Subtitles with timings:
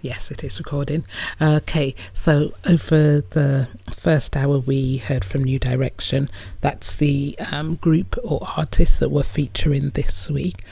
[0.00, 1.04] Yes, it is recording.
[1.42, 6.30] Okay, so over the first hour, we heard from New Direction.
[6.60, 10.62] That's the um, group or artists that we're featuring this week.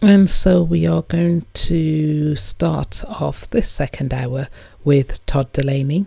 [0.00, 4.46] And so we are going to start off this second hour
[4.84, 6.06] with Todd Dulaney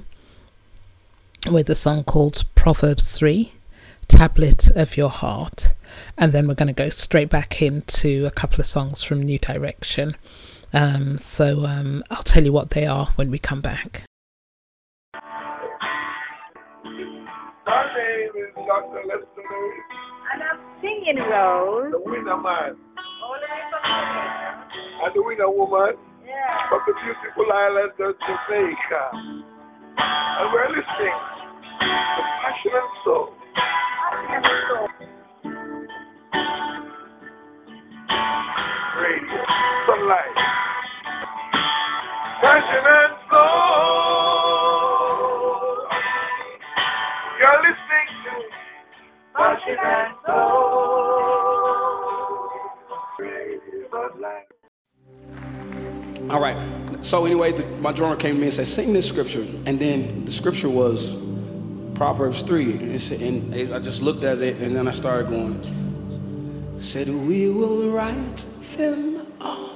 [1.51, 3.51] with a song called Proverbs 3
[4.07, 5.73] Tablet of Your Heart.
[6.17, 9.39] And then we're going to go straight back into a couple of songs from New
[9.39, 10.15] Direction.
[10.75, 14.03] Um, so um, I'll tell you what they are when we come back.
[17.65, 19.01] My name is Dr.
[19.07, 19.85] Lester Lewis.
[20.33, 21.91] And I'm singing Rose.
[21.91, 22.75] The winner man.
[23.23, 23.81] All the way from
[25.05, 25.95] And the winner woman
[26.27, 26.67] Yeah.
[26.67, 29.03] from the beautiful island of Jamaica.
[29.95, 31.17] And we're listening
[31.79, 33.31] to Passion and Soul.
[56.29, 56.57] All right.
[57.01, 60.25] So anyway, the, my drummer came to me and said, "Sing this scripture," and then
[60.25, 61.23] the scripture was
[61.93, 65.84] Proverbs three, and, and I just looked at it, and then I started going.
[66.77, 68.37] Said we will write
[68.77, 69.71] them on.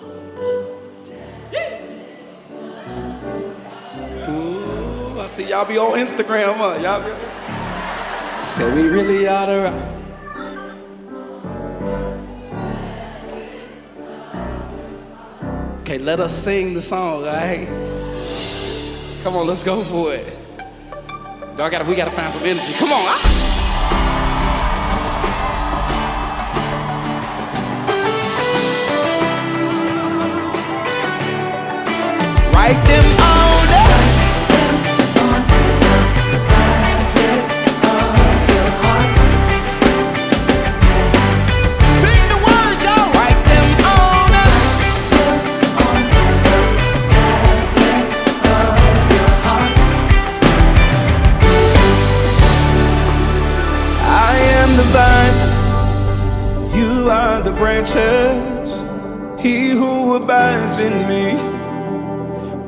[4.30, 6.78] Ooh, I see y'all be on Instagram, huh?
[6.82, 8.40] Y'all be.
[8.40, 9.96] Said we really ought to write.
[15.82, 17.66] Okay, let us sing the song, all right?
[19.24, 20.38] Come on, let's go for it.
[21.58, 22.74] Y'all gotta, we gotta find some energy.
[22.74, 23.02] Come on.
[23.02, 23.39] ah.
[32.70, 33.19] Write them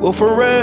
[0.01, 0.60] will forever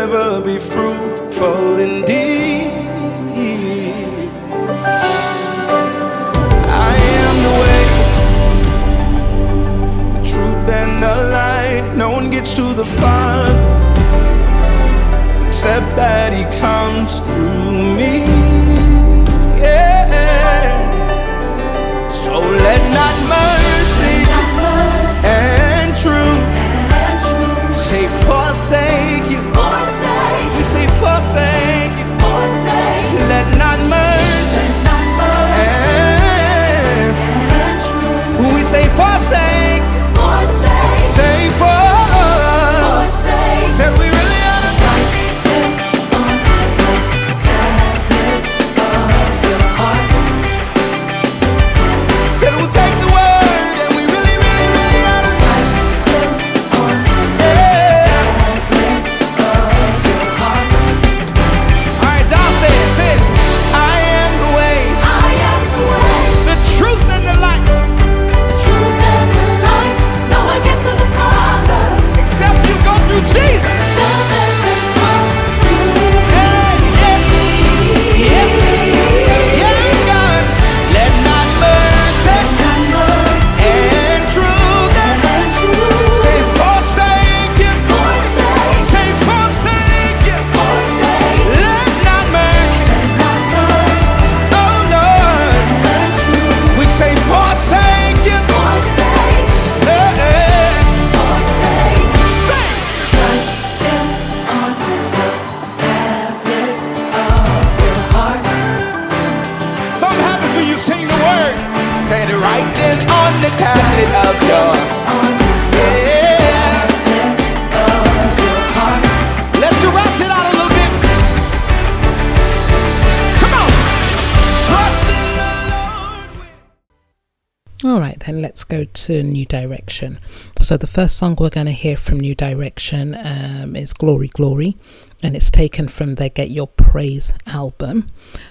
[130.68, 134.76] So, the first song we're going to hear from New Direction um, is Glory Glory,
[135.22, 138.08] and it's taken from their Get Your Praise album.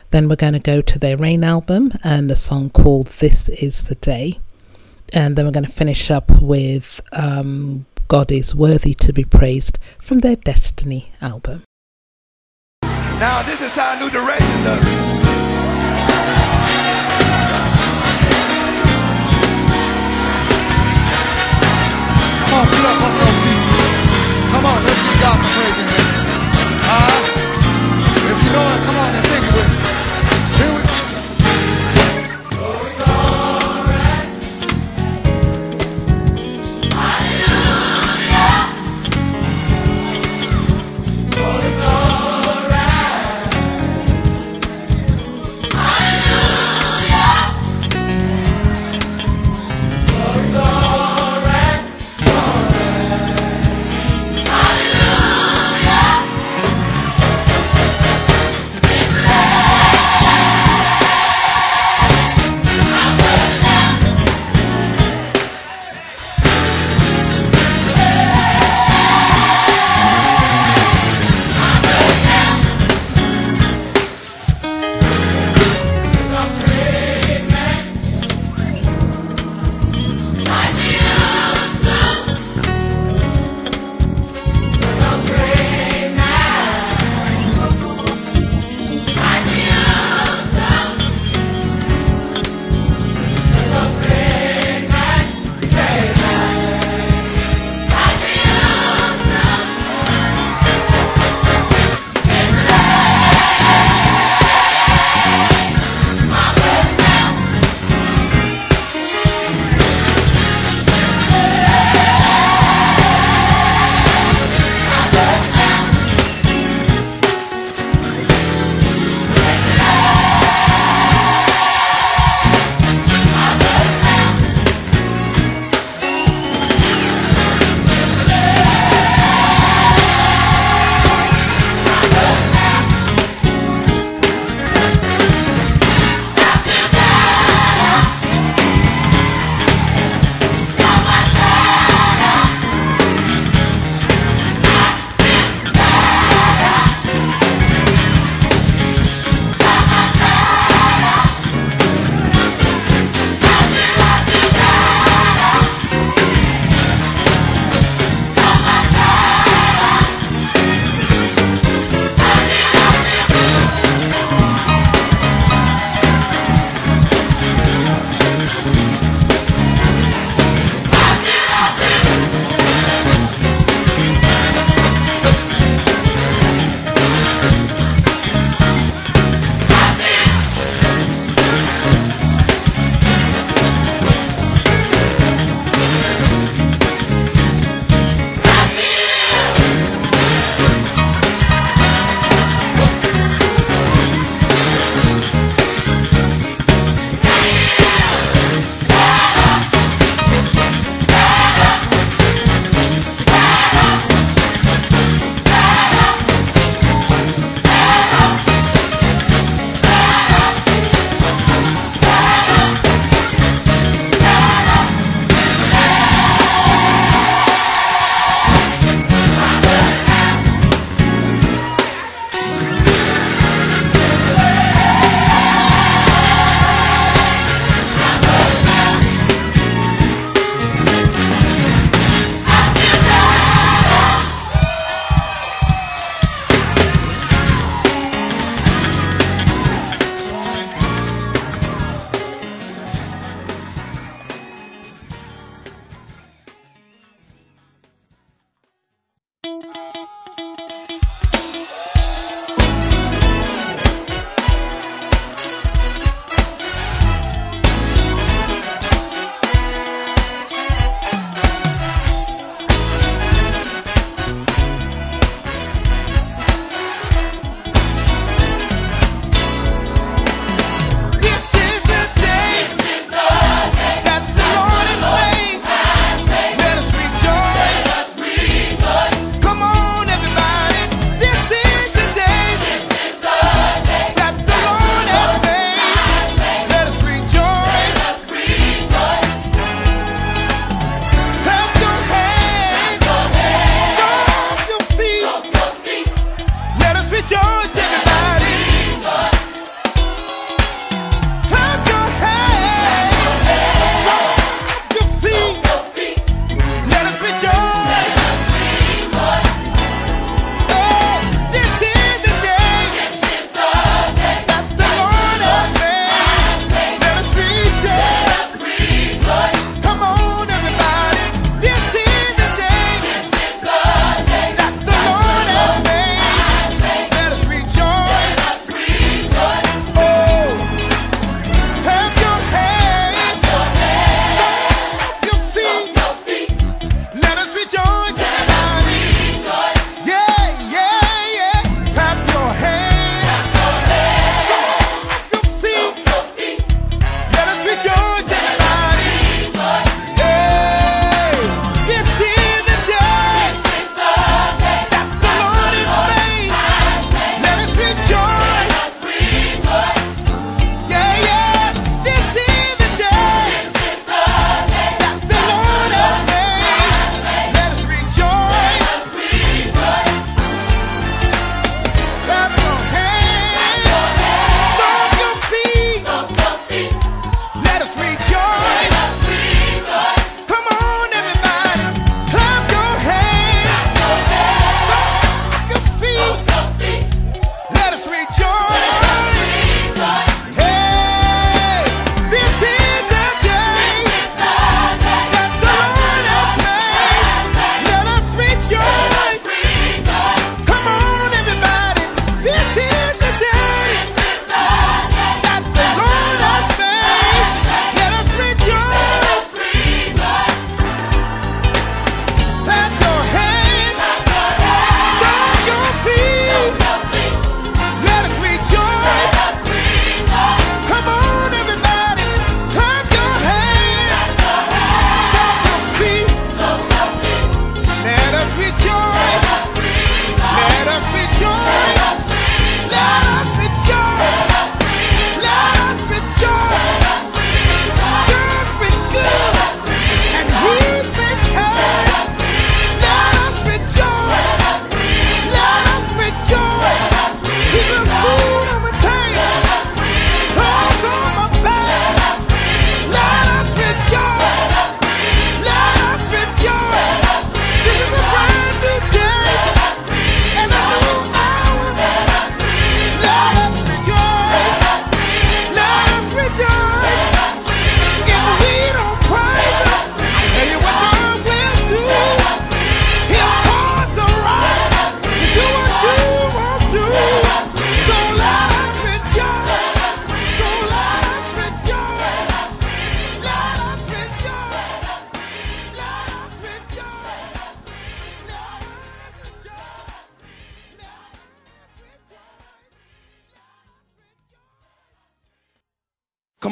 [0.09, 3.83] Then, we're going to go to their Rain album and a song called This Is
[3.83, 4.39] the Day.
[5.13, 9.77] And then, we're going to finish up with um, God is Worthy to Be Praised
[9.99, 11.65] from their Destiny album.
[12.81, 15.16] Now, this is how New Direction
[22.47, 22.97] Come on, get up.
[24.51, 25.87] Come on, let's give God some praise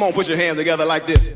[0.05, 1.31] On, put your hands together like this.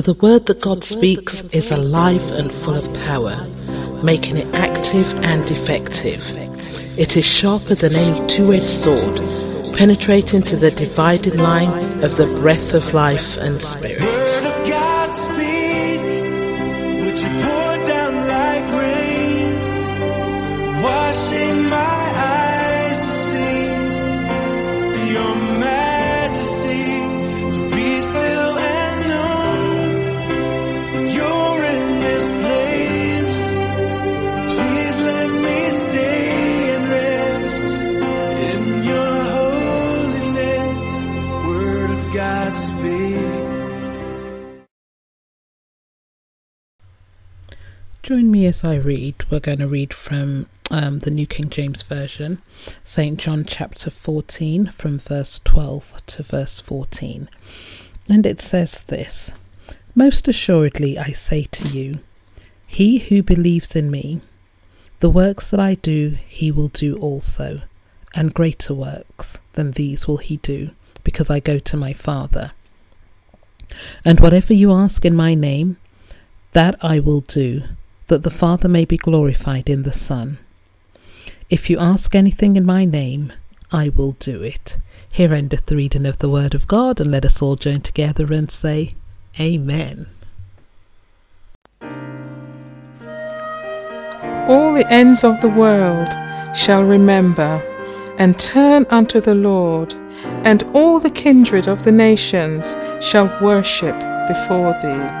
[0.00, 3.46] The word that God speaks is alive and full of power,
[4.02, 6.24] making it active and effective.
[6.98, 9.16] It is sharper than any two edged sword,
[9.76, 14.00] penetrating to the dividing line of the breath of life and spirit.
[20.82, 23.62] Washing my eyes to see
[25.12, 25.49] your
[48.10, 49.24] Join me as I read.
[49.30, 52.42] We're going to read from um, the New King James Version,
[52.82, 53.16] St.
[53.16, 57.30] John chapter 14, from verse 12 to verse 14.
[58.08, 59.32] And it says this
[59.94, 62.00] Most assuredly I say to you,
[62.66, 64.22] he who believes in me,
[64.98, 67.60] the works that I do, he will do also,
[68.12, 70.70] and greater works than these will he do,
[71.04, 72.50] because I go to my Father.
[74.04, 75.76] And whatever you ask in my name,
[76.54, 77.62] that I will do,
[78.10, 80.38] that the Father may be glorified in the Son.
[81.48, 83.32] If you ask anything in my name,
[83.70, 84.78] I will do it.
[85.08, 88.32] Here endeth the reading of the Word of God, and let us all join together
[88.32, 88.94] and say,
[89.38, 90.08] Amen.
[94.48, 96.08] All the ends of the world
[96.56, 97.62] shall remember
[98.18, 99.94] and turn unto the Lord,
[100.44, 103.94] and all the kindred of the nations shall worship
[104.26, 105.19] before thee.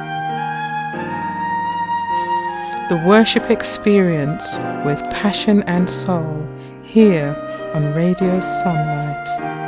[2.90, 6.44] The worship experience with passion and soul
[6.82, 7.36] here
[7.72, 9.59] on Radio Sunlight.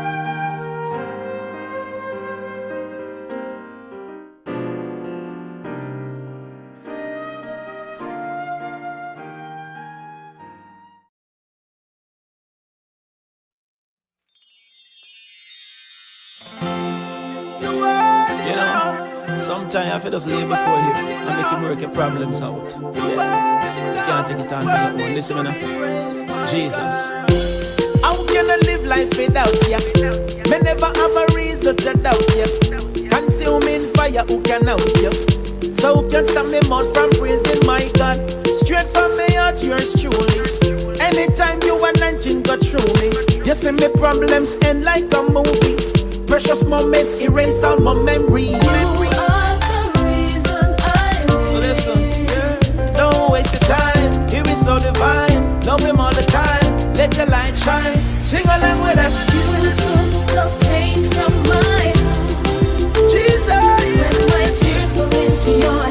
[19.92, 22.64] I feel just lay him and make work your problems out.
[22.94, 23.94] Yeah.
[23.94, 25.14] You can't take it on your own.
[25.14, 26.48] Listen, man.
[26.48, 27.10] Jesus.
[28.00, 29.78] How can I live life without ya?
[30.48, 32.46] Me never have a reason to doubt ya.
[33.10, 35.10] Consuming fire, who can out ya?
[35.76, 38.16] So who can stop me mouth from praising my God?
[38.46, 40.96] Straight from me heart, yours truly.
[41.00, 43.12] Anytime you anointing go through me,
[43.44, 45.76] you see me problems end like a movie.
[46.26, 48.91] Precious moments erase all my memories.
[54.62, 55.60] So divine.
[55.64, 56.94] Love him all the time.
[56.94, 57.98] Let your light shine.
[58.22, 59.26] Sing along with us.
[63.10, 63.52] Jesus.
[65.44, 65.81] Yeah.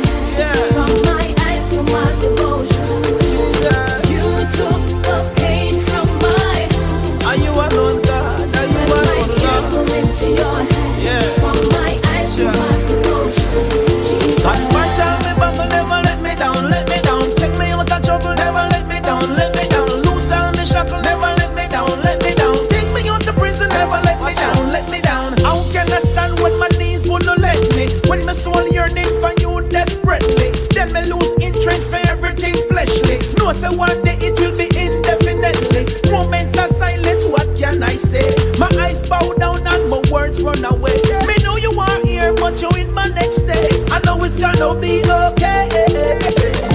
[28.42, 30.50] swallow your dick for you desperately.
[30.74, 33.20] Then me lose interest for everything fleshly.
[33.38, 35.86] No, say one day it will be indefinitely.
[36.12, 38.26] Moments of silence, what can I say?
[38.58, 40.98] My eyes bow down and my words run away.
[41.28, 43.70] Me know you are here, but you in my next day.
[43.92, 45.70] I know it's gonna be okay.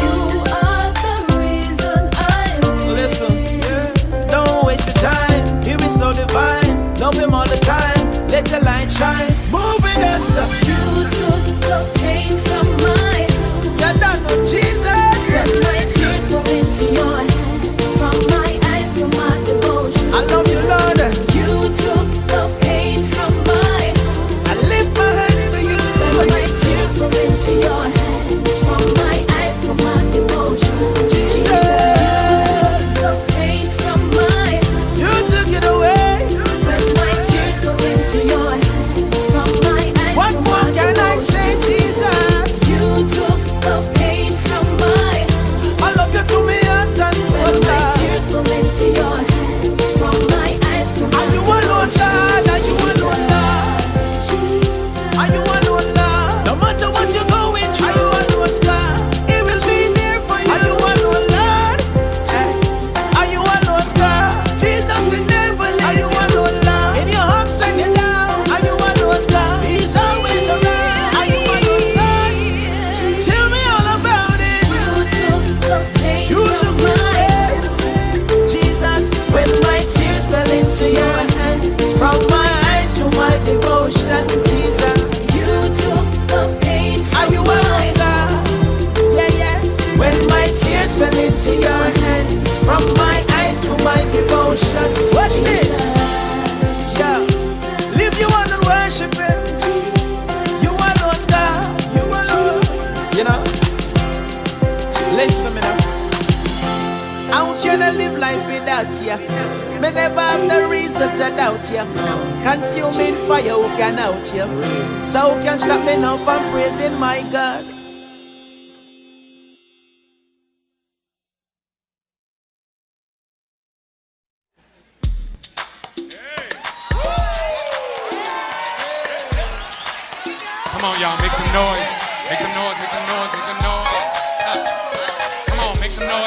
[0.03, 0.15] You
[0.63, 2.97] are the reason I live.
[2.97, 4.31] Listen, yeah.
[4.31, 5.63] don't waste your time.
[5.67, 6.95] You be so divine.
[7.01, 8.29] Love him all the time.
[8.29, 9.36] Let your light shine.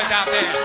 [0.01, 0.58] Some out there.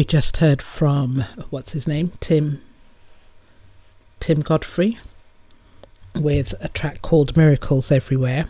[0.00, 2.62] We just heard from what's his name, Tim
[4.18, 4.98] Tim Godfrey,
[6.14, 8.44] with a track called Miracles Everywhere.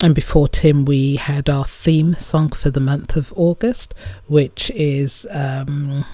[0.00, 3.92] And before Tim, we had our theme song for the month of August,
[4.28, 6.04] which is um,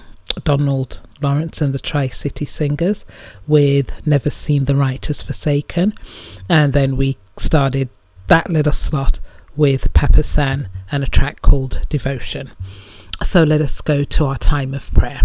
[0.43, 3.05] Donald Lawrence and the Tri City Singers
[3.45, 5.93] with Never Seen the Righteous Forsaken.
[6.49, 7.89] And then we started
[8.29, 9.19] that little slot
[9.55, 12.49] with Papa San and a track called Devotion.
[13.23, 15.21] So let us go to our time of prayer.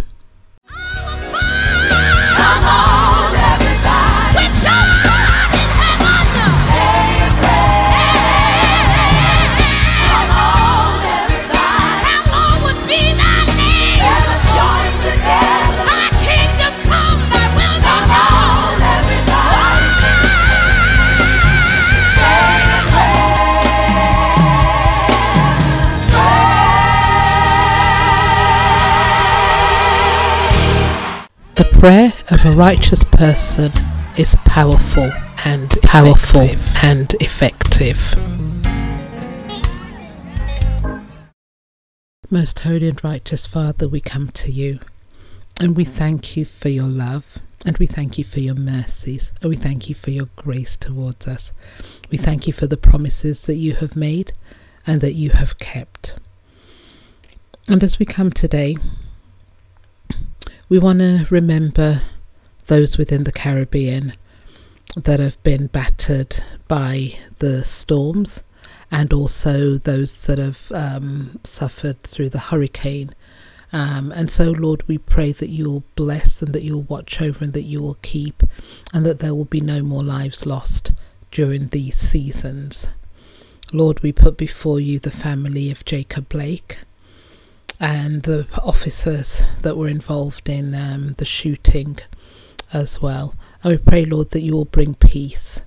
[31.80, 33.72] Prayer of a righteous person
[34.18, 35.10] is powerful
[35.46, 36.46] and powerful
[36.82, 38.14] and effective.
[42.28, 44.78] Most holy and righteous Father, we come to you
[45.58, 49.48] and we thank you for your love and we thank you for your mercies and
[49.48, 51.50] we thank you for your grace towards us.
[52.10, 54.34] We thank you for the promises that you have made
[54.86, 56.18] and that you have kept.
[57.68, 58.76] And as we come today,
[60.70, 62.00] we want to remember
[62.68, 64.14] those within the Caribbean
[64.96, 66.36] that have been battered
[66.68, 68.44] by the storms
[68.88, 73.12] and also those that have um, suffered through the hurricane.
[73.72, 77.52] Um, and so, Lord, we pray that you'll bless and that you'll watch over and
[77.52, 78.42] that you will keep,
[78.94, 80.92] and that there will be no more lives lost
[81.32, 82.88] during these seasons.
[83.72, 86.78] Lord, we put before you the family of Jacob Blake
[87.80, 91.98] and the officers that were involved in um, the shooting
[92.74, 93.34] as well.
[93.64, 95.62] And we pray, Lord, that you will bring peace,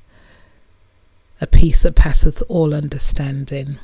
[1.41, 3.79] a peace that passeth all understanding,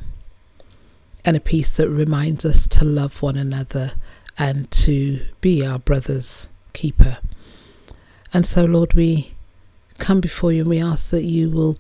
[1.26, 3.94] and a peace that reminds us to love one another
[4.38, 7.18] and to be our brother's keeper.
[8.32, 9.34] And so, Lord, we
[9.98, 11.78] come before you and we ask that you will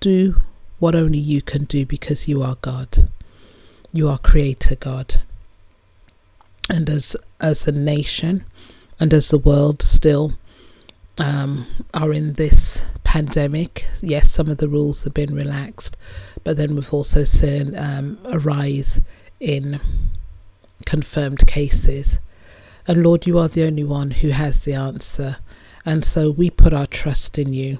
[0.00, 0.40] do
[0.80, 3.08] what only you can do because you are God.
[3.92, 5.20] You are Creator God
[6.68, 8.44] and as as a nation
[8.98, 10.34] and as the world still
[11.18, 15.96] um, are in this pandemic, yes, some of the rules have been relaxed,
[16.42, 19.00] but then we've also seen um, a rise
[19.40, 19.80] in
[20.86, 22.18] confirmed cases.
[22.86, 25.36] And Lord, you are the only one who has the answer.
[25.86, 27.78] And so we put our trust in you.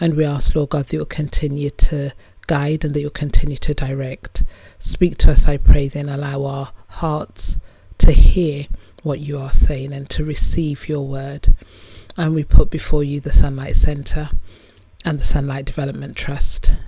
[0.00, 2.12] And we ask, Lord God, that you'll continue to
[2.46, 4.44] guide and that you'll continue to direct.
[4.78, 7.58] Speak to us, I pray, then allow our hearts
[7.98, 8.66] to hear
[9.02, 11.54] what you are saying and to receive your word.
[12.16, 14.30] And we put before you the Sunlight Centre
[15.04, 16.80] and the Sunlight Development Trust.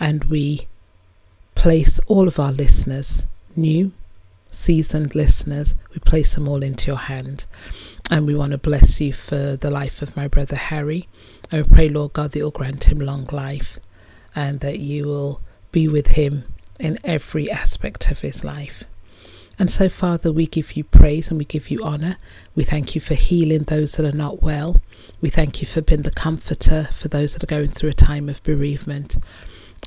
[0.00, 0.66] And we
[1.54, 3.92] place all of our listeners, new,
[4.50, 7.46] seasoned listeners, we place them all into your hand.
[8.10, 11.08] And we want to bless you for the life of my brother Harry.
[11.50, 13.78] We pray, Lord God, that you'll grant him long life
[14.34, 15.40] and that you will
[15.70, 16.44] be with him
[16.78, 18.84] in every aspect of his life.
[19.58, 22.16] And so, Father, we give you praise and we give you honour.
[22.54, 24.80] We thank you for healing those that are not well.
[25.20, 28.28] We thank you for being the comforter for those that are going through a time
[28.28, 29.18] of bereavement.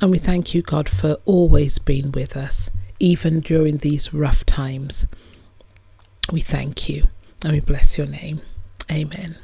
[0.02, 5.08] And we thank you, God, for always being with us, even during these rough times.
[6.32, 7.08] We thank you
[7.44, 8.42] and we bless your name.
[8.92, 9.38] Amen.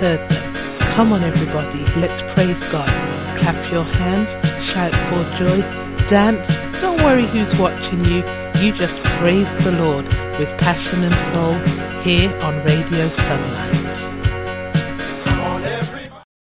[0.00, 0.54] Heard them.
[0.94, 2.88] Come on, everybody, let's praise God.
[3.36, 4.30] Clap your hands,
[4.62, 5.60] shout for joy,
[6.06, 6.54] dance.
[6.80, 8.22] Don't worry who's watching you.
[8.60, 10.04] You just praise the Lord
[10.38, 11.54] with passion and soul
[12.02, 13.76] here on Radio Sunlight.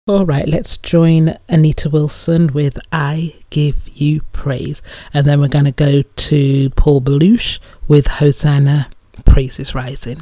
[0.07, 4.81] All right, let's join Anita Wilson with I Give You Praise.
[5.13, 8.89] And then we're going to go to Paul Baloche with Hosanna,
[9.25, 10.21] Praises Rising.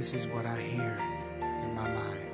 [0.00, 0.98] This is what I hear
[1.62, 2.29] in my mind.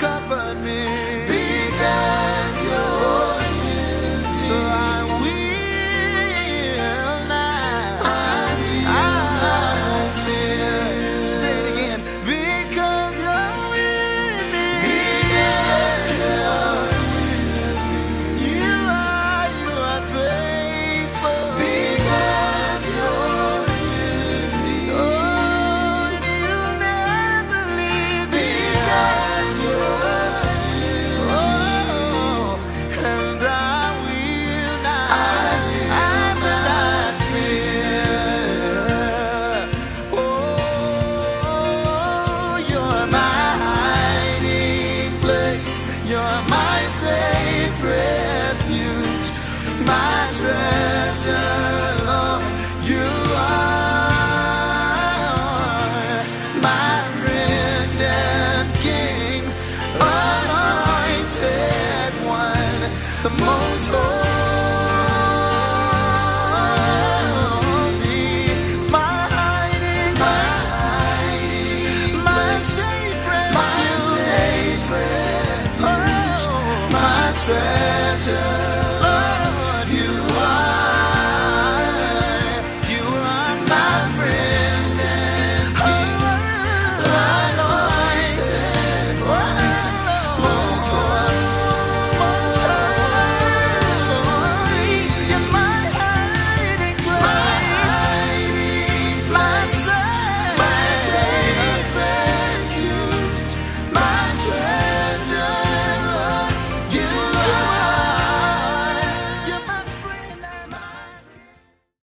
[0.00, 1.09] comfort me.